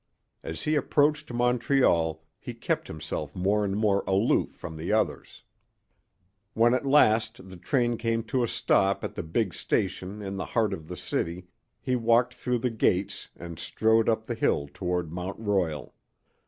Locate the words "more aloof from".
3.77-4.75